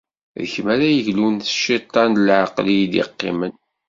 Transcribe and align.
d 0.41 0.43
kemm 0.51 0.67
ara 0.73 0.87
yeglun 0.89 1.35
s 1.41 1.49
ciṭ-a 1.61 2.03
n 2.09 2.13
leɛqel 2.27 2.67
i 2.75 2.77
d-yeqqimen. 2.91 3.53